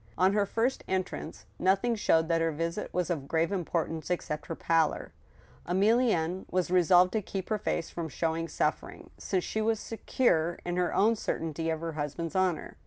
On 0.17 0.33
her 0.33 0.47
first 0.47 0.83
entrance, 0.87 1.45
nothing 1.59 1.93
showed 1.93 2.27
that 2.27 2.41
her 2.41 2.51
visit 2.51 2.91
was 2.91 3.11
of 3.11 3.27
grave 3.27 3.51
importance 3.51 4.09
except 4.09 4.47
her 4.47 4.55
pallor. 4.55 5.13
Emilienne 5.67 6.43
was 6.49 6.71
resolved 6.71 7.11
to 7.13 7.21
keep 7.21 7.49
her 7.49 7.59
face 7.59 7.91
from 7.91 8.09
showing 8.09 8.47
suffering, 8.47 9.11
since 9.19 9.43
she 9.43 9.61
was 9.61 9.79
secure 9.79 10.57
in 10.65 10.75
her 10.77 10.91
own 10.91 11.15
certainty 11.15 11.69
of 11.69 11.81
her 11.81 11.91
husband's 11.91 12.35
honor. 12.35 12.77